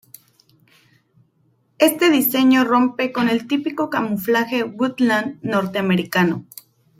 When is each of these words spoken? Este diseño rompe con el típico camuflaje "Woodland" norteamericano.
Este 1.77 2.09
diseño 2.09 2.63
rompe 2.63 3.11
con 3.11 3.29
el 3.29 3.45
típico 3.45 3.91
camuflaje 3.91 4.63
"Woodland" 4.63 5.37
norteamericano. 5.43 6.47